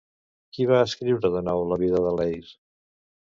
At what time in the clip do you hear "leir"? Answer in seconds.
2.23-2.41